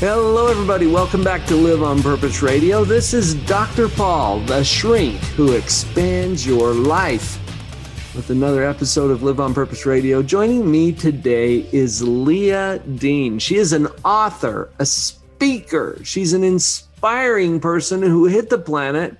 [0.00, 0.86] Hello, everybody.
[0.86, 2.84] Welcome back to Live on Purpose Radio.
[2.84, 3.88] This is Dr.
[3.88, 7.36] Paul, the shrink who expands your life,
[8.14, 10.22] with another episode of Live on Purpose Radio.
[10.22, 13.40] Joining me today is Leah Dean.
[13.40, 19.16] She is an author, a speaker, she's an inspiring person who hit the planet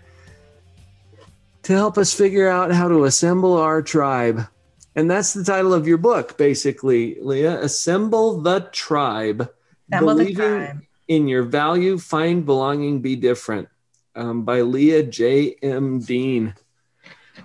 [1.64, 4.46] to help us figure out how to assemble our tribe.
[4.94, 9.52] And that's the title of your book, basically, Leah Assemble the Tribe
[9.90, 13.68] Believing in Your Value, Find Belonging, Be Different
[14.14, 15.56] um, by Leah J.
[15.62, 16.00] M.
[16.00, 16.54] Dean.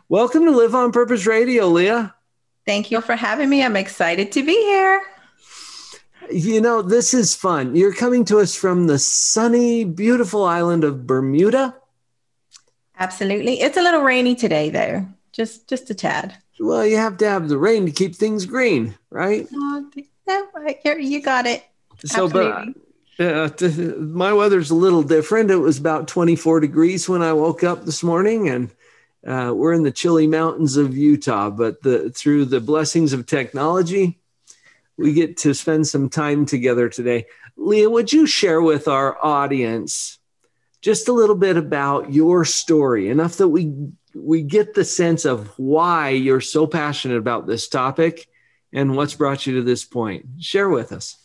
[0.09, 2.13] Welcome to Live on Purpose Radio, Leah.
[2.65, 3.63] Thank you for having me.
[3.63, 5.01] I'm excited to be here.
[6.31, 7.75] You know, this is fun.
[7.75, 11.75] You're coming to us from the sunny, beautiful island of Bermuda.
[12.97, 13.61] Absolutely.
[13.61, 16.35] It's a little rainy today, though, just just a tad.
[16.59, 19.47] Well, you have to have the rain to keep things green, right?
[19.53, 19.89] Oh,
[20.27, 20.47] no,
[20.97, 21.65] you got it.
[22.05, 22.73] So, Absolutely.
[23.17, 25.51] but uh, my weather's a little different.
[25.51, 28.71] It was about 24 degrees when I woke up this morning, and
[29.25, 31.49] uh, we're in the chilly mountains of Utah.
[31.49, 34.19] But the, through the blessings of technology,
[34.97, 37.25] we get to spend some time together today.
[37.55, 40.17] Leah, would you share with our audience
[40.81, 43.73] just a little bit about your story, enough that we
[44.15, 48.27] we get the sense of why you're so passionate about this topic
[48.71, 50.25] and what's brought you to this point?
[50.39, 51.22] Share with us.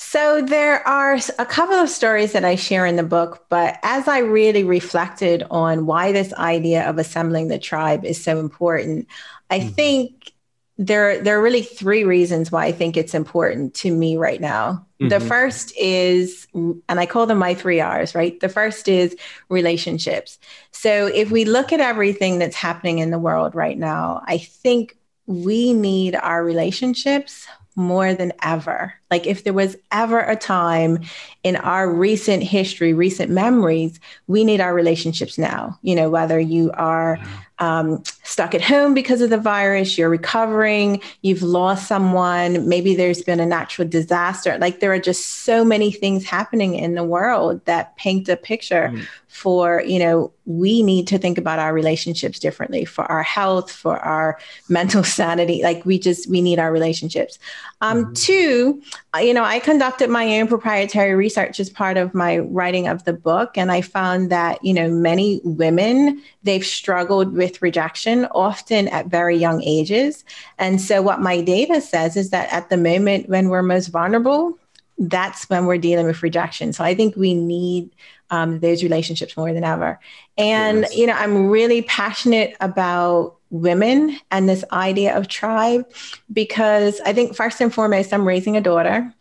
[0.00, 4.06] So, there are a couple of stories that I share in the book, but as
[4.06, 9.08] I really reflected on why this idea of assembling the tribe is so important,
[9.50, 9.68] I mm-hmm.
[9.70, 10.32] think
[10.78, 14.86] there, there are really three reasons why I think it's important to me right now.
[15.00, 15.08] Mm-hmm.
[15.08, 18.38] The first is, and I call them my three R's, right?
[18.38, 19.16] The first is
[19.48, 20.38] relationships.
[20.70, 24.96] So, if we look at everything that's happening in the world right now, I think
[25.26, 27.48] we need our relationships
[27.78, 28.92] more than ever.
[29.10, 30.98] Like, if there was ever a time
[31.42, 35.78] in our recent history, recent memories, we need our relationships now.
[35.80, 37.18] You know, whether you are
[37.58, 43.22] um, stuck at home because of the virus, you're recovering, you've lost someone, maybe there's
[43.22, 44.58] been a natural disaster.
[44.58, 48.90] Like, there are just so many things happening in the world that paint a picture
[48.92, 49.06] mm.
[49.28, 53.98] For, you know, we need to think about our relationships differently for our health, for
[53.98, 55.62] our mental sanity.
[55.62, 57.38] Like, we just, we need our relationships.
[57.82, 58.12] Um, mm-hmm.
[58.14, 58.82] Two,
[59.20, 63.12] you know, I conducted my own proprietary research as part of my writing of the
[63.12, 63.58] book.
[63.58, 69.36] And I found that, you know, many women, they've struggled with rejection, often at very
[69.36, 70.24] young ages.
[70.58, 74.58] And so, what my data says is that at the moment when we're most vulnerable,
[74.98, 76.72] that's when we're dealing with rejection.
[76.72, 77.90] So, I think we need
[78.30, 79.98] um, those relationships more than ever.
[80.36, 80.96] And, yes.
[80.96, 85.90] you know, I'm really passionate about women and this idea of tribe
[86.32, 89.12] because I think first and foremost, I'm raising a daughter.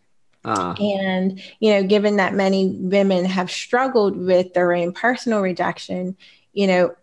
[0.43, 0.73] Uh.
[0.79, 6.15] And, you know, given that many women have struggled with their own personal rejection,
[6.53, 6.95] you know,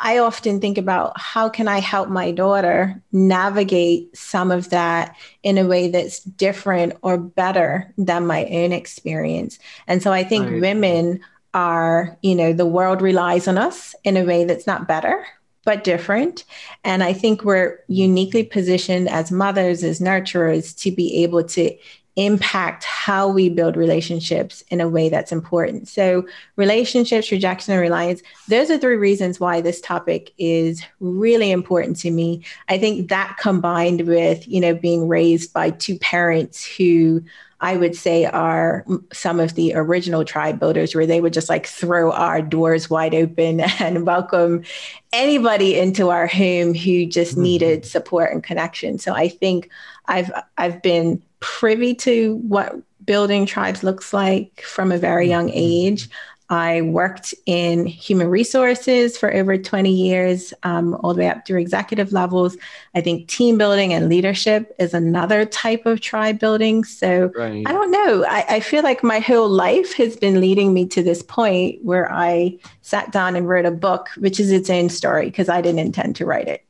[0.00, 5.58] I often think about how can I help my daughter navigate some of that in
[5.58, 9.58] a way that's different or better than my own experience.
[9.86, 10.60] And so I think right.
[10.60, 11.20] women
[11.54, 15.26] are, you know, the world relies on us in a way that's not better,
[15.64, 16.44] but different.
[16.84, 21.76] And I think we're uniquely positioned as mothers, as nurturers, to be able to
[22.18, 25.86] impact how we build relationships in a way that's important.
[25.86, 31.96] So, relationships, rejection, and reliance, those are three reasons why this topic is really important
[31.98, 32.42] to me.
[32.68, 37.22] I think that combined with, you know, being raised by two parents who
[37.60, 41.66] I would say are some of the original tribe builders where they would just like
[41.66, 44.64] throw our doors wide open and welcome
[45.12, 47.42] anybody into our home who just mm-hmm.
[47.42, 48.98] needed support and connection.
[48.98, 49.70] So I think
[50.06, 55.58] I've I've been privy to what building tribes looks like from a very young mm-hmm.
[55.58, 56.08] age.
[56.50, 61.60] I worked in human resources for over 20 years, um, all the way up through
[61.60, 62.56] executive levels.
[62.94, 66.84] I think team building and leadership is another type of tribe building.
[66.84, 67.64] So right.
[67.66, 68.24] I don't know.
[68.26, 72.10] I, I feel like my whole life has been leading me to this point where
[72.10, 75.80] I sat down and wrote a book, which is its own story because I didn't
[75.80, 76.64] intend to write it.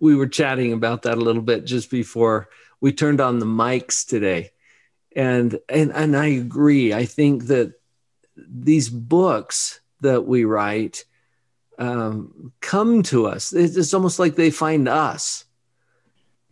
[0.00, 2.48] We were chatting about that a little bit just before
[2.80, 4.50] we turned on the mics today.
[5.16, 6.92] And, and and I agree.
[6.92, 7.72] I think that
[8.36, 11.04] these books that we write
[11.78, 13.52] um, come to us.
[13.52, 15.44] It's almost like they find us.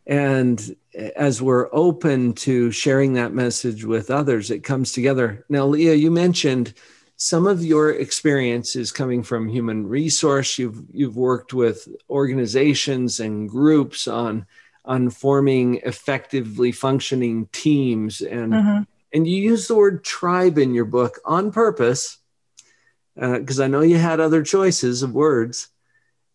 [0.07, 0.77] And
[1.17, 5.45] as we're open to sharing that message with others, it comes together.
[5.49, 6.75] Now, Leah, you mentioned
[7.17, 10.59] some of your experiences coming from human resource.
[10.59, 14.47] You've you've worked with organizations and groups on
[14.87, 18.83] on forming effectively functioning teams and mm-hmm.
[19.13, 22.19] and you use the word tribe in your book on purpose
[23.15, 25.69] because uh, I know you had other choices of words.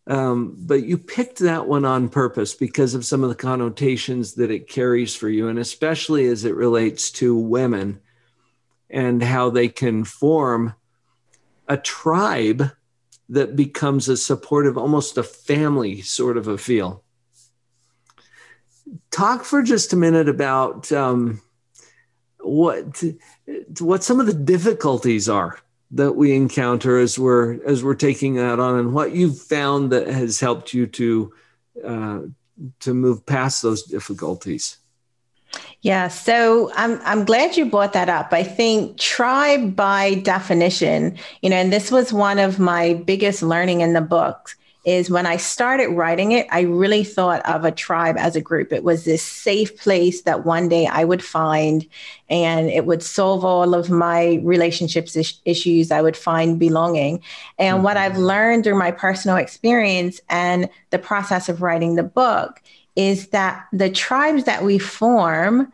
[0.07, 4.50] Um, but you picked that one on purpose because of some of the connotations that
[4.50, 8.01] it carries for you, and especially as it relates to women
[8.89, 10.74] and how they can form
[11.68, 12.71] a tribe
[13.30, 17.04] that becomes a supportive, almost a family sort of a feel.
[19.12, 21.42] Talk for just a minute about um,
[22.39, 23.04] what
[23.80, 25.60] what some of the difficulties are
[25.92, 30.07] that we encounter as we're as we're taking that on, and what you've found that
[30.07, 31.33] has helped you to
[31.86, 32.19] uh,
[32.80, 34.78] to move past those difficulties.
[35.81, 38.31] Yeah, so I'm I'm glad you brought that up.
[38.31, 43.81] I think tribe by definition, you know, and this was one of my biggest learning
[43.81, 48.16] in the book is when I started writing it, I really thought of a tribe
[48.18, 48.74] as a group.
[48.74, 51.86] It was this safe place that one day I would find
[52.30, 55.92] and it would solve all of my relationships is- issues.
[55.92, 57.22] I would find belonging.
[57.60, 57.83] And mm-hmm.
[57.83, 62.62] what I've learned through my personal experience and the process of writing the book
[62.95, 65.72] is that the tribes that we form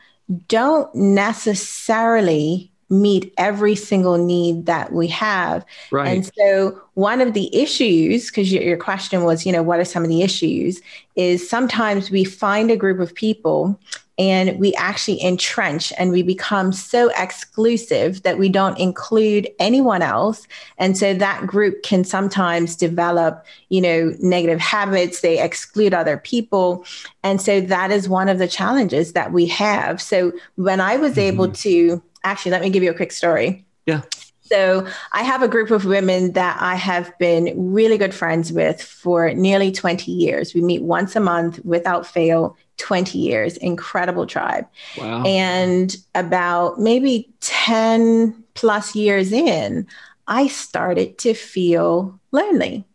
[0.47, 5.65] don't necessarily meet every single need that we have.
[5.91, 6.07] Right.
[6.07, 9.85] And so one of the issues, because your, your, question was, you know, what are
[9.85, 10.81] some of the issues,
[11.15, 13.77] is sometimes we find a group of people
[14.19, 20.47] and we actually entrench and we become so exclusive that we don't include anyone else
[20.77, 26.83] and so that group can sometimes develop you know negative habits they exclude other people
[27.23, 31.11] and so that is one of the challenges that we have so when i was
[31.11, 31.21] mm-hmm.
[31.21, 34.01] able to actually let me give you a quick story yeah
[34.47, 38.81] so I have a group of women that I have been really good friends with
[38.81, 40.53] for nearly 20 years.
[40.53, 44.65] We meet once a month without fail 20 years, incredible tribe.
[44.97, 45.23] Wow.
[45.25, 49.87] And about maybe 10 plus years in,
[50.27, 52.85] I started to feel lonely,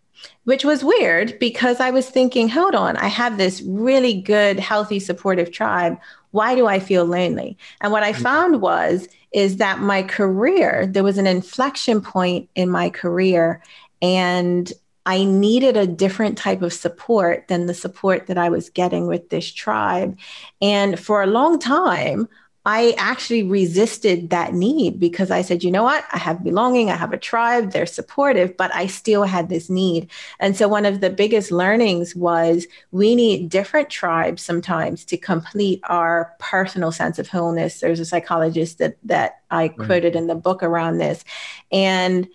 [0.45, 4.99] which was weird because I was thinking, hold on, I have this really good, healthy,
[4.99, 5.99] supportive tribe.
[6.33, 7.57] Why do I feel lonely?
[7.81, 8.23] And what I mm-hmm.
[8.23, 13.63] found was, is that my career, there was an inflection point in my career.
[14.03, 14.71] And
[15.07, 19.31] I needed a different type of support than the support that I was getting with
[19.31, 20.19] this tribe.
[20.61, 22.29] And for a long time,
[22.65, 26.05] I actually resisted that need because I said, you know what?
[26.13, 30.09] I have belonging, I have a tribe, they're supportive, but I still had this need.
[30.39, 35.81] And so one of the biggest learnings was we need different tribes sometimes to complete
[35.85, 37.81] our personal sense of wholeness.
[37.81, 39.77] There's a psychologist that that I right.
[39.77, 41.25] quoted in the book around this.
[41.73, 42.29] And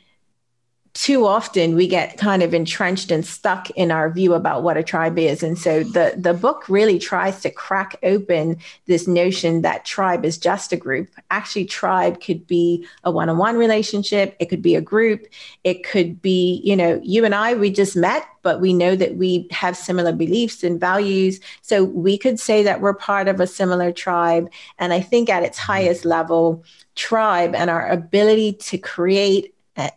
[0.98, 4.84] too often we get kind of entrenched and stuck in our view about what a
[4.84, 5.44] tribe is.
[5.44, 8.58] And so the, the book really tries to crack open
[8.88, 11.10] this notion that tribe is just a group.
[11.30, 15.28] Actually, tribe could be a one on one relationship, it could be a group,
[15.64, 19.18] it could be, you know, you and I, we just met, but we know that
[19.18, 21.40] we have similar beliefs and values.
[21.62, 24.50] So we could say that we're part of a similar tribe.
[24.80, 26.64] And I think at its highest level,
[26.96, 29.54] tribe and our ability to create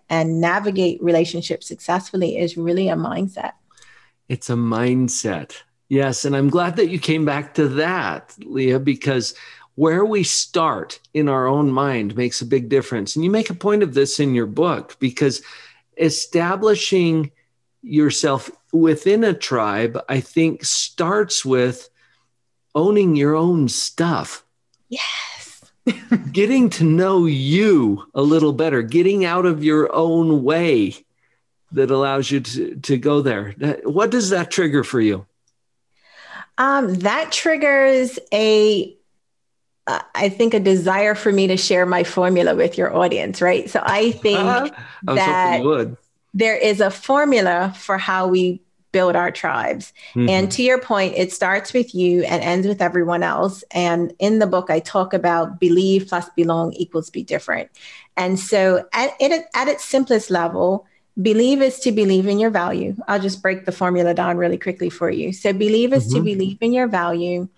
[0.09, 3.53] and navigate relationships successfully is really a mindset.
[4.29, 5.63] It's a mindset.
[5.89, 6.25] Yes.
[6.25, 9.35] And I'm glad that you came back to that, Leah, because
[9.75, 13.17] where we start in our own mind makes a big difference.
[13.17, 15.43] And you make a point of this in your book because
[15.97, 17.33] establishing
[17.83, 21.89] yourself within a tribe, I think, starts with
[22.75, 24.45] owning your own stuff.
[24.89, 25.01] Yeah
[26.33, 31.05] getting to know you a little better, getting out of your own way
[31.73, 33.53] that allows you to, to go there.
[33.85, 35.27] What does that trigger for you?
[36.59, 38.95] Um, that triggers a,
[39.87, 43.71] uh, I think, a desire for me to share my formula with your audience, right?
[43.71, 44.39] So I think
[45.09, 45.97] I that
[46.35, 48.61] there is a formula for how we
[48.93, 49.93] build our tribes.
[50.15, 50.29] Mm-hmm.
[50.29, 53.63] And to your point, it starts with you and ends with everyone else.
[53.71, 57.71] And in the book, I talk about believe plus belong equals be different.
[58.17, 60.87] And so, at, at, at its simplest level,
[61.21, 62.97] believe is to believe in your value.
[63.09, 65.33] I'll just break the formula down really quickly for you.
[65.33, 66.17] So, believe is mm-hmm.
[66.17, 67.49] to believe in your value.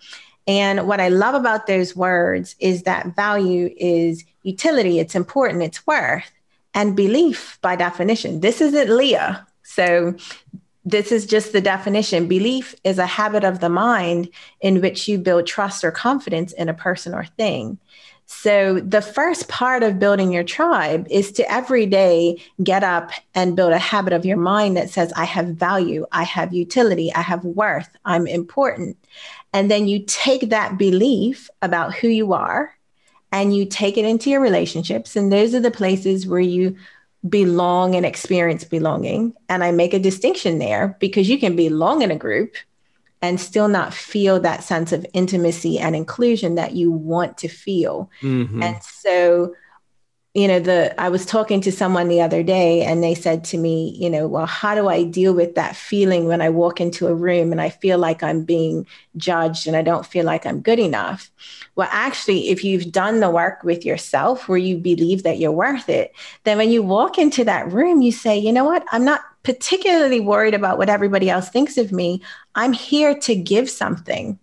[0.45, 5.87] And what I love about those words is that value is utility, it's important, it's
[5.87, 6.29] worth.
[6.73, 10.15] And belief, by definition, this isn't Leah So
[10.85, 12.27] this is just the definition.
[12.27, 14.29] Belief is a habit of the mind
[14.61, 17.79] in which you build trust or confidence in a person or thing.
[18.25, 23.55] So, the first part of building your tribe is to every day get up and
[23.55, 27.21] build a habit of your mind that says, I have value, I have utility, I
[27.21, 28.97] have worth, I'm important.
[29.51, 32.73] And then you take that belief about who you are
[33.31, 35.15] and you take it into your relationships.
[35.15, 36.77] And those are the places where you
[37.27, 39.33] belong and experience belonging.
[39.49, 42.55] And I make a distinction there because you can belong in a group
[43.21, 48.09] and still not feel that sense of intimacy and inclusion that you want to feel.
[48.21, 48.61] Mm-hmm.
[48.61, 49.55] And so
[50.33, 53.57] you know the i was talking to someone the other day and they said to
[53.57, 57.07] me you know well how do i deal with that feeling when i walk into
[57.07, 58.85] a room and i feel like i'm being
[59.15, 61.29] judged and i don't feel like i'm good enough?
[61.75, 65.89] Well actually if you've done the work with yourself where you believe that you're worth
[65.89, 66.13] it
[66.43, 68.85] then when you walk into that room you say you know what?
[68.91, 72.21] I'm not particularly worried about what everybody else thinks of me.
[72.55, 74.39] I'm here to give something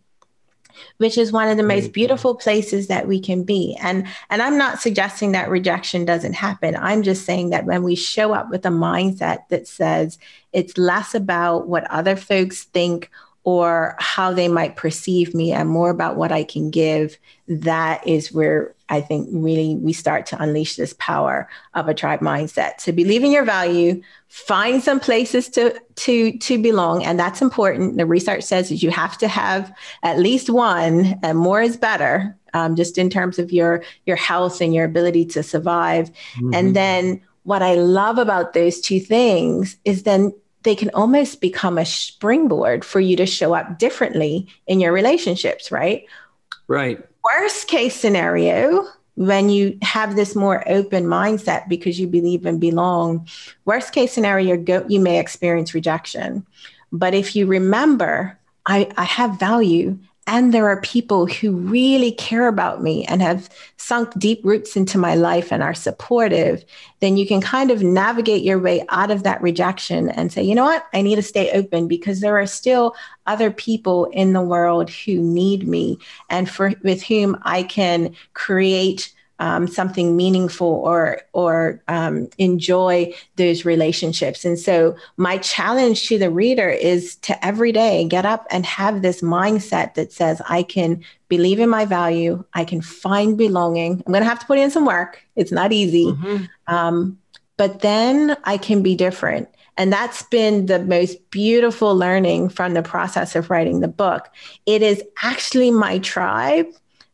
[1.01, 3.75] which is one of the most beautiful places that we can be.
[3.81, 6.77] And and I'm not suggesting that rejection doesn't happen.
[6.77, 10.19] I'm just saying that when we show up with a mindset that says
[10.53, 13.11] it's less about what other folks think
[13.45, 17.17] or how they might perceive me and more about what I can give,
[17.49, 22.21] that is where I think really we start to unleash this power of a tribe
[22.21, 22.77] mindset.
[22.79, 27.97] To believe in your value, find some places to to to belong, and that's important.
[27.97, 32.37] The research says that you have to have at least one, and more is better.
[32.53, 36.53] Um, just in terms of your your health and your ability to survive, mm-hmm.
[36.53, 41.79] and then what I love about those two things is then they can almost become
[41.79, 46.05] a springboard for you to show up differently in your relationships, right?
[46.69, 47.05] Right.
[47.25, 53.27] Worst case scenario, when you have this more open mindset because you believe and belong,
[53.65, 56.47] worst case scenario, go, you may experience rejection.
[56.93, 62.47] But if you remember, I, I have value and there are people who really care
[62.47, 63.49] about me and have
[63.79, 66.65] sunk deep roots into my life and are supportive,
[67.01, 70.55] then you can kind of navigate your way out of that rejection and say, you
[70.55, 72.95] know what, I need to stay open because there are still
[73.27, 75.99] other people in the world who need me
[76.29, 83.65] and for with whom I can create um, something meaningful or or um, enjoy those
[83.65, 84.45] relationships.
[84.45, 89.03] And so my challenge to the reader is to every day get up and have
[89.03, 94.03] this mindset that says I can believe in my value, I can find belonging.
[94.07, 95.23] I'm going to have to put in some work.
[95.37, 96.45] It's not easy, mm-hmm.
[96.67, 97.19] um,
[97.57, 99.49] but then I can be different.
[99.77, 104.29] And that's been the most beautiful learning from the process of writing the book.
[104.67, 106.67] It is actually my tribe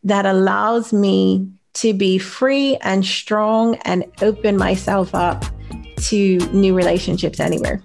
[0.02, 5.44] that allows me to be free and strong and open myself up
[5.96, 7.82] to new relationships anywhere.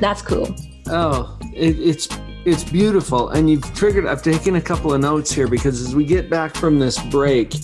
[0.00, 0.54] That's cool.
[0.86, 2.08] Oh, it, it's
[2.44, 4.06] it's beautiful, and you've triggered.
[4.06, 7.54] I've taken a couple of notes here because as we get back from this break,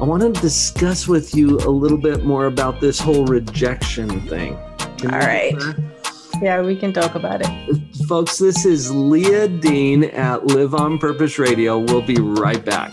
[0.00, 4.58] I want to discuss with you a little bit more about this whole rejection thing.
[4.98, 5.54] Can All right.
[6.40, 8.06] Yeah, we can talk about it.
[8.06, 11.78] Folks, this is Leah Dean at Live on Purpose Radio.
[11.78, 12.92] We'll be right back.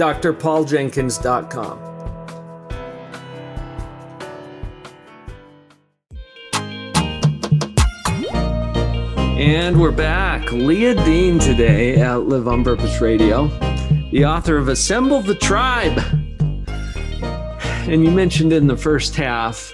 [0.00, 1.90] drpauljenkins.com.
[9.38, 10.50] And we're back.
[10.52, 13.48] Leah Dean today at Live on Purpose Radio,
[14.10, 15.98] the author of Assemble the Tribe.
[17.88, 19.72] And you mentioned in the first half,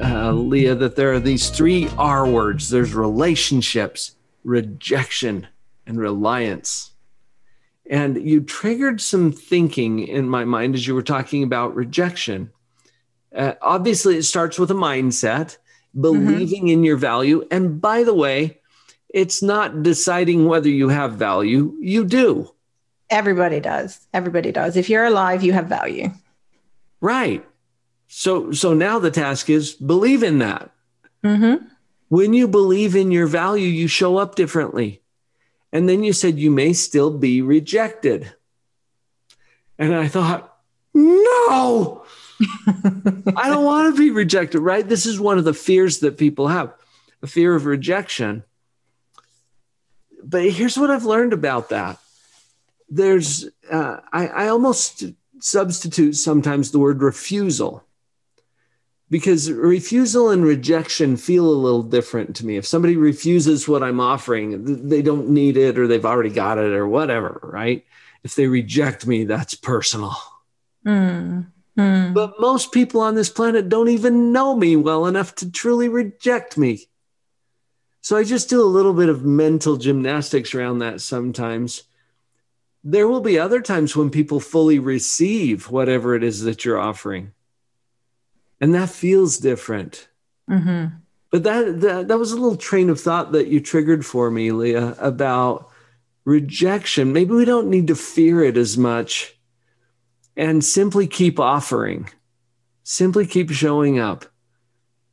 [0.00, 4.14] uh, Leah, that there are these three R words there's relationships,
[4.44, 5.48] rejection,
[5.86, 6.93] and reliance.
[7.88, 12.50] And you triggered some thinking in my mind as you were talking about rejection.
[13.34, 15.58] Uh, obviously, it starts with a mindset,
[15.98, 16.70] believing mm-hmm.
[16.70, 17.46] in your value.
[17.50, 18.60] And by the way,
[19.14, 21.76] it's not deciding whether you have value.
[21.80, 22.50] You do.
[23.10, 24.00] Everybody does.
[24.12, 24.76] Everybody does.
[24.76, 26.10] If you're alive, you have value.
[27.00, 27.46] Right.
[28.08, 30.70] So so now the task is believe in that.
[31.22, 31.66] Mm-hmm.
[32.08, 35.02] When you believe in your value, you show up differently.
[35.74, 38.32] And then you said you may still be rejected.
[39.76, 40.56] And I thought,
[40.94, 42.04] no,
[43.36, 44.88] I don't want to be rejected, right?
[44.88, 46.72] This is one of the fears that people have
[47.22, 48.44] a fear of rejection.
[50.22, 51.98] But here's what I've learned about that
[52.88, 55.02] there's, uh, I, I almost
[55.40, 57.82] substitute sometimes the word refusal
[59.10, 62.56] because refusal and rejection feel a little different to me.
[62.56, 66.72] If somebody refuses what I'm offering, they don't need it or they've already got it
[66.72, 67.84] or whatever, right?
[68.22, 70.16] If they reject me, that's personal.
[70.86, 71.46] Mm.
[71.78, 72.14] Mm.
[72.14, 76.56] But most people on this planet don't even know me well enough to truly reject
[76.56, 76.88] me.
[78.00, 81.84] So I just do a little bit of mental gymnastics around that sometimes.
[82.82, 87.32] There will be other times when people fully receive whatever it is that you're offering.
[88.60, 90.08] And that feels different.
[90.50, 90.96] Mm-hmm.
[91.30, 94.52] But that, that that was a little train of thought that you triggered for me,
[94.52, 95.70] Leah, about
[96.24, 97.12] rejection.
[97.12, 99.36] Maybe we don't need to fear it as much
[100.36, 102.08] and simply keep offering,
[102.84, 104.26] simply keep showing up.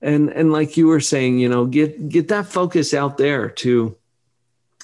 [0.02, 3.96] And, and like you were saying, you know, get, get that focus out there to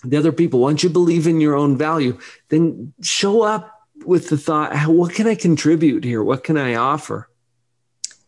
[0.03, 0.59] the other people.
[0.59, 2.17] Once you believe in your own value,
[2.49, 3.73] then show up
[4.05, 6.23] with the thought, what can I contribute here?
[6.23, 7.29] What can I offer?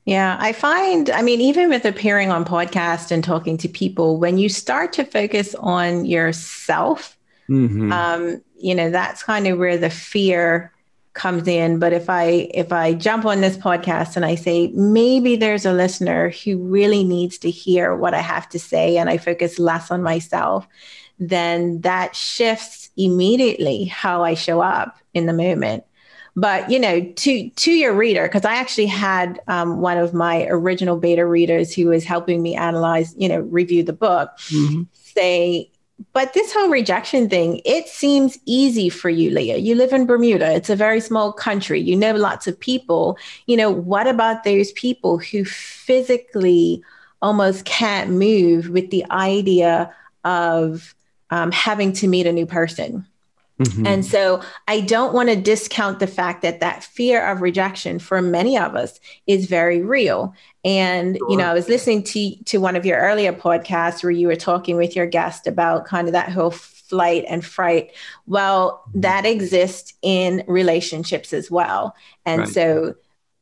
[0.10, 4.40] Yeah, I find, I mean, even with appearing on podcast and talking to people, when
[4.40, 7.16] you start to focus on yourself,
[7.48, 7.92] mm-hmm.
[7.92, 10.74] um, you know, that's kind of where the fear
[11.14, 15.36] comes in but if i if i jump on this podcast and i say maybe
[15.36, 19.18] there's a listener who really needs to hear what i have to say and i
[19.18, 20.68] focus less on myself
[21.18, 25.84] then that shifts immediately how i show up in the moment
[26.36, 30.46] but you know to to your reader because i actually had um, one of my
[30.48, 34.84] original beta readers who was helping me analyze you know review the book mm-hmm.
[34.94, 35.70] say
[36.14, 39.58] but this whole rejection thing, it seems easy for you, Leah.
[39.58, 40.54] You live in Bermuda.
[40.54, 41.80] It's a very small country.
[41.80, 43.18] You know lots of people.
[43.48, 46.82] You know, what about those people who physically
[47.22, 50.96] almost can't move with the idea of
[51.32, 53.06] um, having to meet a new person?
[53.60, 53.86] Mm-hmm.
[53.86, 58.22] And so I don't want to discount the fact that that fear of rejection for
[58.22, 60.34] many of us is very real.
[60.64, 61.32] And sure.
[61.32, 64.36] you know, I was listening to to one of your earlier podcasts where you were
[64.36, 67.92] talking with your guest about kind of that whole flight and fright.
[68.28, 69.02] Well, mm-hmm.
[69.02, 71.96] that exists in relationships as well.
[72.26, 72.50] And right.
[72.50, 72.96] so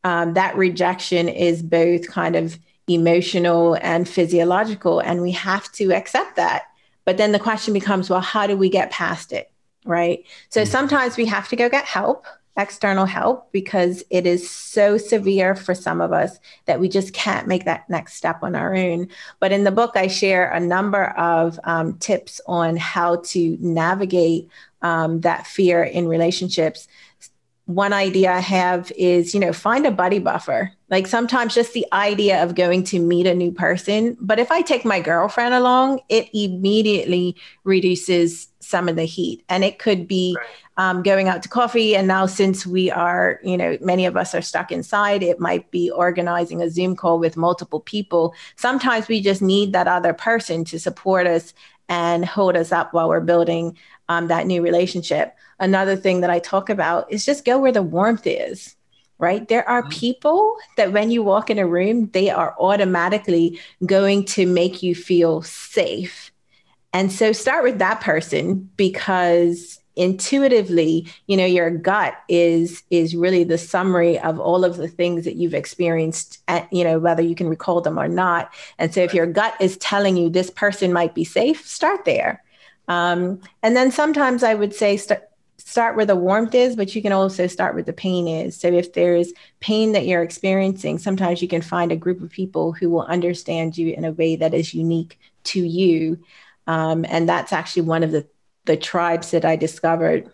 [0.03, 6.37] um, that rejection is both kind of emotional and physiological, and we have to accept
[6.37, 6.63] that.
[7.05, 9.51] But then the question becomes, well, how do we get past it?
[9.87, 10.23] Right?
[10.49, 10.71] So mm-hmm.
[10.71, 12.25] sometimes we have to go get help,
[12.57, 17.47] external help, because it is so severe for some of us that we just can't
[17.47, 19.07] make that next step on our own.
[19.39, 24.49] But in the book, I share a number of um, tips on how to navigate
[24.81, 26.87] um, that fear in relationships
[27.67, 30.71] one idea I have is, you know, find a buddy buffer.
[30.89, 34.17] Like sometimes just the idea of going to meet a new person.
[34.21, 39.43] But if I take my girlfriend along, it immediately reduces some of the heat.
[39.49, 40.47] And it could be right.
[40.77, 41.93] um, going out to coffee.
[41.93, 45.69] And now, since we are, you know, many of us are stuck inside, it might
[45.69, 48.33] be organizing a Zoom call with multiple people.
[48.55, 51.53] Sometimes we just need that other person to support us
[51.89, 53.77] and hold us up while we're building
[54.09, 57.81] um, that new relationship another thing that I talk about is just go where the
[57.81, 58.75] warmth is
[59.19, 59.47] right?
[59.47, 59.89] There are mm-hmm.
[59.89, 64.93] people that when you walk in a room, they are automatically going to make you
[64.93, 66.31] feel safe.
[66.93, 73.43] And so start with that person because intuitively, you know, your gut is is really
[73.43, 77.35] the summary of all of the things that you've experienced, at, you know, whether you
[77.35, 78.53] can recall them or not.
[78.77, 82.43] And so if your gut is telling you this person might be safe, start there.
[82.87, 85.19] Um, and then sometimes I would say st-
[85.57, 88.55] start where the warmth is, but you can also start where the pain is.
[88.55, 92.71] So if there's pain that you're experiencing, sometimes you can find a group of people
[92.71, 96.19] who will understand you in a way that is unique to you.
[96.67, 98.25] Um, and that's actually one of the,
[98.67, 100.31] the tribes that I discovered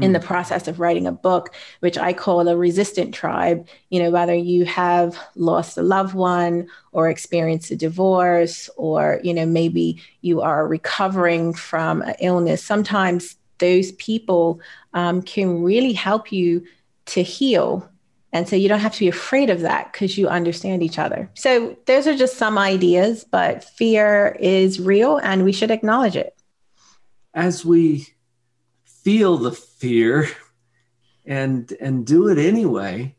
[0.00, 0.24] in the mm.
[0.24, 3.66] process of writing a book, which I call a resistant tribe.
[3.88, 9.34] You know, whether you have lost a loved one or experienced a divorce, or, you
[9.34, 14.60] know, maybe you are recovering from an illness, sometimes those people
[14.94, 16.62] um, can really help you
[17.06, 17.90] to heal
[18.32, 21.30] And so you don't have to be afraid of that because you understand each other.
[21.34, 26.39] So those are just some ideas, but fear is real and we should acknowledge it.
[27.34, 28.08] As we
[28.84, 30.28] feel the fear
[31.24, 33.14] and and do it anyway,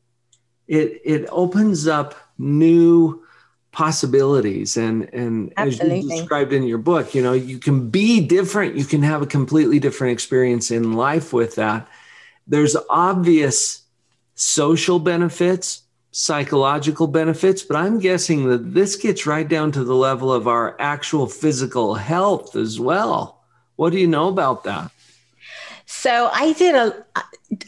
[0.68, 3.24] it it opens up new
[3.72, 4.78] possibilities.
[4.78, 6.00] And and Absolutely.
[6.00, 8.76] as you described in your book you know you can be different.
[8.76, 11.88] You can have a completely different experience in life with that.
[12.48, 13.82] There's obvious
[14.36, 20.32] social benefits psychological benefits but i'm guessing that this gets right down to the level
[20.32, 23.41] of our actual physical health as well
[23.82, 24.92] what do you know about that
[25.86, 27.06] so I did a,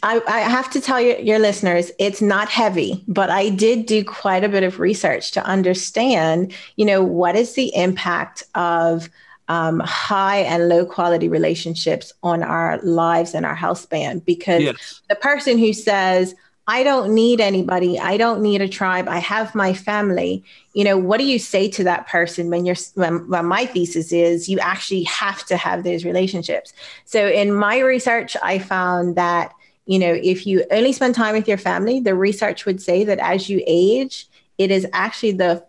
[0.02, 4.02] I, I have to tell you, your listeners, it's not heavy, but I did do
[4.04, 9.10] quite a bit of research to understand, you know, what is the impact of
[9.50, 14.20] um, high and low quality relationships on our lives and our health span.
[14.20, 15.02] Because yes.
[15.10, 16.34] the person who says,
[16.68, 18.00] I don't need anybody.
[18.00, 19.08] I don't need a tribe.
[19.10, 20.44] I have my family.
[20.74, 24.14] You know, what do you say to that person when you're, when, when, my thesis
[24.14, 26.72] is you actually have to have those relationships?
[27.04, 29.54] So in my research, I found that,
[29.86, 33.20] you know, if you only spend time with your family, the research would say that
[33.20, 35.66] as you age, it is actually the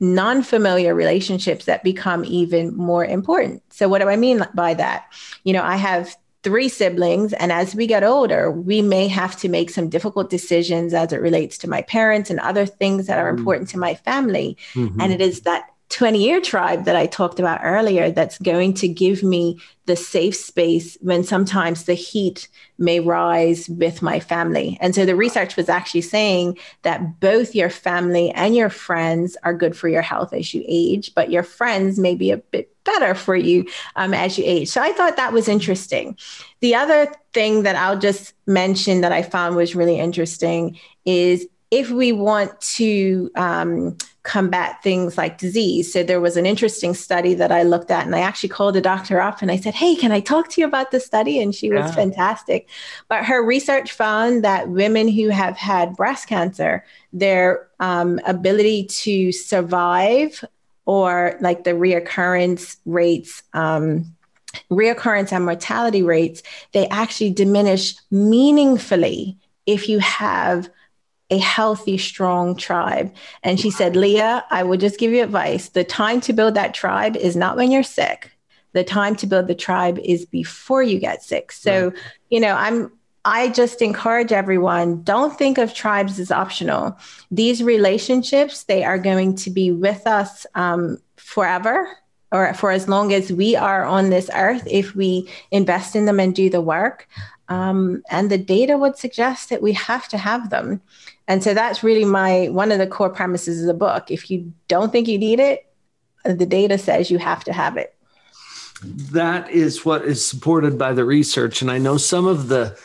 [0.00, 3.62] non familiar relationships that become even more important.
[3.72, 5.06] So, what do I mean by that?
[5.44, 7.32] You know, I have three siblings.
[7.34, 11.20] And as we get older, we may have to make some difficult decisions as it
[11.20, 13.38] relates to my parents and other things that are mm-hmm.
[13.38, 14.56] important to my family.
[14.74, 15.00] Mm-hmm.
[15.00, 18.88] And it is that 20 year tribe that I talked about earlier that's going to
[18.88, 24.78] give me the safe space when sometimes the heat may rise with my family.
[24.80, 29.52] And so the research was actually saying that both your family and your friends are
[29.52, 33.14] good for your health as you age, but your friends may be a bit better
[33.14, 34.68] for you um, as you age.
[34.68, 36.16] So I thought that was interesting.
[36.60, 41.90] The other thing that I'll just mention that I found was really interesting is if
[41.90, 45.92] we want to um, combat things like disease.
[45.92, 48.80] So there was an interesting study that I looked at, and I actually called the
[48.80, 51.40] doctor up and I said, Hey, can I talk to you about this study?
[51.40, 51.92] And she was yeah.
[51.92, 52.68] fantastic.
[53.08, 59.32] But her research found that women who have had breast cancer, their um, ability to
[59.32, 60.44] survive
[60.84, 64.14] or like the reoccurrence rates, um,
[64.70, 70.68] reoccurrence and mortality rates, they actually diminish meaningfully if you have
[71.32, 73.12] a healthy, strong tribe.
[73.42, 75.70] And she said, Leah, I will just give you advice.
[75.70, 78.30] The time to build that tribe is not when you're sick.
[78.74, 81.50] The time to build the tribe is before you get sick.
[81.50, 81.98] So, right.
[82.28, 82.92] you know, I'm
[83.24, 86.98] I just encourage everyone don't think of tribes as optional.
[87.30, 91.88] These relationships, they are going to be with us um, forever
[92.32, 96.18] or for as long as we are on this earth if we invest in them
[96.18, 97.06] and do the work.
[97.48, 100.80] Um, and the data would suggest that we have to have them.
[101.28, 104.10] And so that's really my one of the core premises of the book.
[104.10, 105.66] If you don't think you need it,
[106.24, 107.94] the data says you have to have it.
[108.84, 111.62] That is what is supported by the research.
[111.62, 112.76] And I know some of the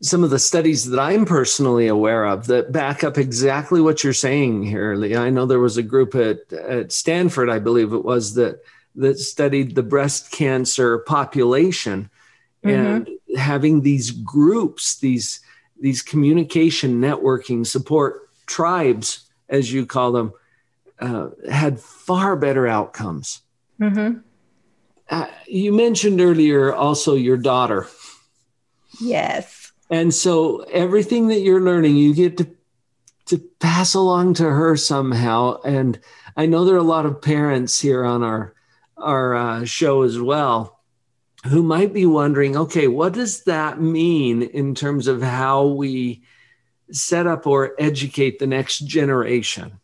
[0.00, 4.12] some of the studies that I'm personally aware of that back up exactly what you're
[4.12, 4.94] saying here.
[5.16, 8.62] I know there was a group at, at Stanford, I believe it was, that
[8.96, 12.10] that studied the breast cancer population
[12.64, 12.68] mm-hmm.
[12.68, 15.40] and having these groups, these
[15.82, 20.32] these communication networking support tribes, as you call them,
[21.00, 23.42] uh, had far better outcomes.
[23.80, 24.20] Mm-hmm.
[25.10, 27.88] Uh, you mentioned earlier also your daughter.
[29.00, 29.72] Yes.
[29.90, 32.48] And so everything that you're learning, you get to
[33.26, 35.60] to pass along to her somehow.
[35.62, 35.98] And
[36.36, 38.54] I know there are a lot of parents here on our
[38.96, 40.81] our uh, show as well
[41.46, 46.22] who might be wondering okay, what does that mean in terms of how we
[46.90, 49.80] set up or educate the next generation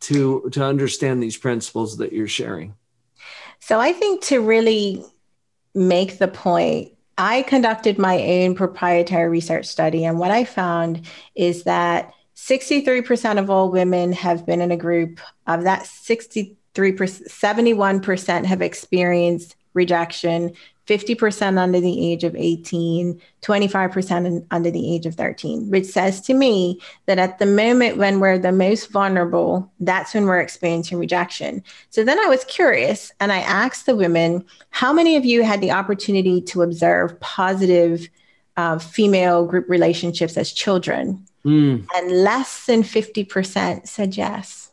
[0.00, 2.74] to, to understand these principles that you're sharing?
[3.60, 5.04] So I think to really
[5.74, 10.04] make the point, I conducted my own proprietary research study.
[10.04, 15.20] And what I found is that 63% of all women have been in a group.
[15.46, 20.54] Of that 63%, 71% have experienced rejection,
[20.86, 26.34] 50% under the age of 18, 25% under the age of 13, which says to
[26.34, 31.62] me that at the moment when we're the most vulnerable, that's when we're experiencing rejection.
[31.88, 35.62] So then I was curious and I asked the women, how many of you had
[35.62, 38.08] the opportunity to observe positive
[38.56, 41.26] uh, female group relationships as children?
[41.46, 41.86] Mm.
[41.94, 44.70] And less than 50% said yes.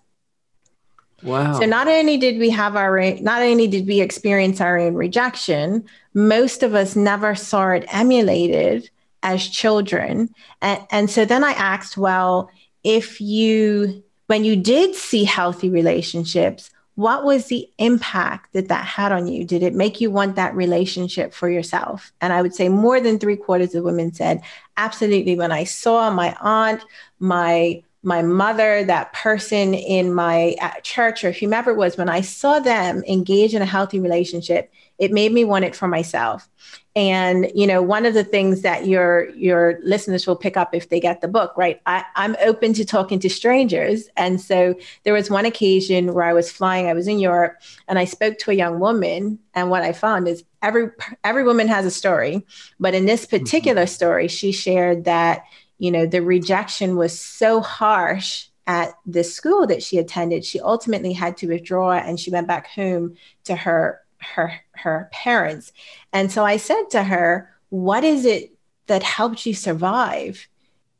[1.23, 1.59] Wow.
[1.59, 5.85] So not only did we have our not only did we experience our own rejection,
[6.13, 8.89] most of us never saw it emulated
[9.23, 10.33] as children.
[10.61, 12.49] And, and so then I asked, well,
[12.83, 19.11] if you, when you did see healthy relationships, what was the impact that that had
[19.11, 19.45] on you?
[19.45, 22.11] Did it make you want that relationship for yourself?
[22.19, 24.41] And I would say more than three quarters of women said,
[24.77, 25.35] absolutely.
[25.35, 26.83] When I saw my aunt,
[27.19, 32.59] my my mother, that person in my church or whomever it was, when I saw
[32.59, 36.47] them engage in a healthy relationship, it made me want it for myself.
[36.95, 40.89] And you know, one of the things that your your listeners will pick up if
[40.89, 41.79] they get the book, right?
[41.85, 44.09] I, I'm open to talking to strangers.
[44.17, 47.55] And so there was one occasion where I was flying, I was in Europe,
[47.87, 49.39] and I spoke to a young woman.
[49.53, 50.89] And what I found is every
[51.23, 52.45] every woman has a story.
[52.79, 53.37] But in this mm-hmm.
[53.37, 53.93] particular mm-hmm.
[53.93, 55.43] story, she shared that,
[55.81, 61.11] you know, the rejection was so harsh at the school that she attended, she ultimately
[61.11, 63.15] had to withdraw and she went back home
[63.45, 65.73] to her her her parents.
[66.13, 68.53] And so I said to her, "What is it
[68.85, 70.47] that helped you survive?"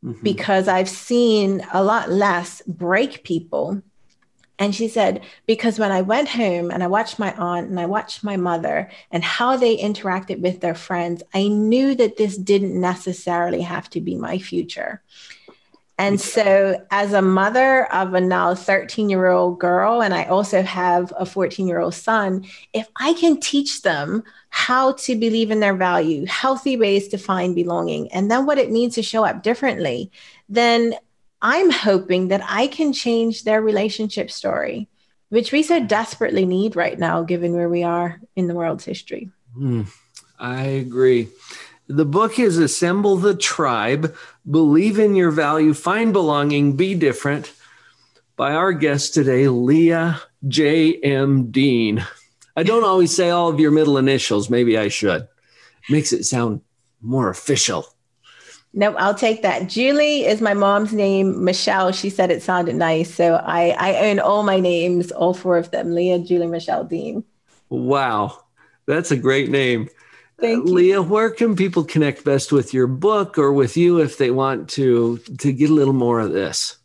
[0.03, 0.23] Mm-hmm.
[0.23, 3.83] Because I've seen a lot less break people.
[4.61, 7.87] And she said, because when I went home and I watched my aunt and I
[7.87, 12.79] watched my mother and how they interacted with their friends, I knew that this didn't
[12.79, 15.01] necessarily have to be my future.
[15.97, 20.61] And so, as a mother of a now 13 year old girl, and I also
[20.61, 25.59] have a 14 year old son, if I can teach them how to believe in
[25.59, 29.41] their value, healthy ways to find belonging, and then what it means to show up
[29.41, 30.11] differently,
[30.49, 30.95] then
[31.41, 34.87] I'm hoping that I can change their relationship story,
[35.29, 39.29] which we so desperately need right now, given where we are in the world's history.
[39.57, 39.91] Mm,
[40.39, 41.29] I agree.
[41.87, 44.15] The book is Assemble the Tribe,
[44.49, 47.51] Believe in Your Value, Find Belonging, Be Different
[48.35, 51.51] by our guest today, Leah J.M.
[51.51, 52.05] Dean.
[52.55, 54.49] I don't always say all of your middle initials.
[54.49, 55.27] Maybe I should.
[55.89, 56.61] Makes it sound
[57.01, 57.85] more official.
[58.73, 59.67] No, I'll take that.
[59.67, 61.43] Julie is my mom's name.
[61.43, 63.13] Michelle, she said it sounded nice.
[63.13, 67.23] So I, I own all my names, all four of them Leah, Julie, Michelle, Dean.
[67.69, 68.45] Wow.
[68.85, 69.89] That's a great name.
[70.39, 70.73] Thank you.
[70.73, 74.69] Leah, where can people connect best with your book or with you if they want
[74.71, 76.77] to to get a little more of this?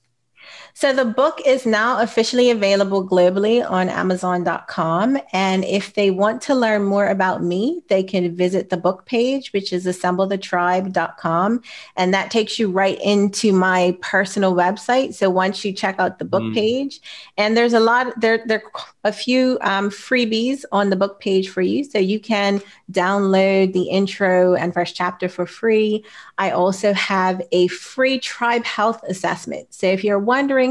[0.76, 5.16] So the book is now officially available globally on Amazon.com.
[5.32, 9.54] And if they want to learn more about me, they can visit the book page,
[9.54, 11.62] which is assemblethetribe.com.
[11.96, 15.14] And that takes you right into my personal website.
[15.14, 16.52] So once you check out the book mm.
[16.52, 17.00] page,
[17.38, 21.48] and there's a lot, there, there are a few um, freebies on the book page
[21.48, 21.84] for you.
[21.84, 22.60] So you can
[22.92, 26.04] download the intro and first chapter for free.
[26.36, 29.72] I also have a free tribe health assessment.
[29.72, 30.18] So if you're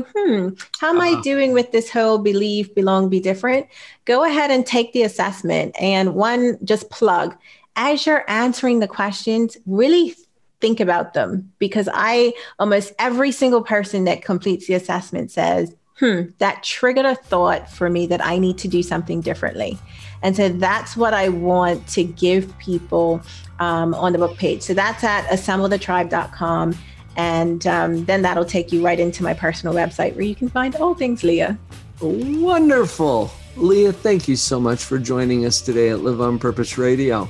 [0.03, 1.17] wondering, hmm, how am uh-huh.
[1.17, 3.67] I doing with this whole believe, belong, be different?
[4.05, 5.75] Go ahead and take the assessment.
[5.79, 7.35] And one, just plug
[7.75, 10.15] as you're answering the questions, really
[10.61, 16.23] think about them because I almost every single person that completes the assessment says, hmm,
[16.39, 19.77] that triggered a thought for me that I need to do something differently.
[20.23, 23.21] And so that's what I want to give people
[23.59, 24.61] um, on the book page.
[24.61, 26.77] So that's at assemblethetribe.com.
[27.15, 30.75] And um, then that'll take you right into my personal website where you can find
[30.75, 31.57] all things Leah.
[32.01, 33.31] Wonderful.
[33.55, 37.29] Leah, thank you so much for joining us today at Live on Purpose Radio.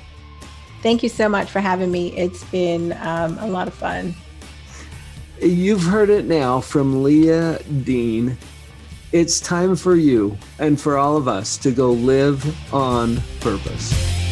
[0.81, 2.15] Thank you so much for having me.
[2.17, 4.15] It's been um, a lot of fun.
[5.41, 8.37] You've heard it now from Leah Dean.
[9.11, 14.24] It's time for you and for all of us to go live on purpose.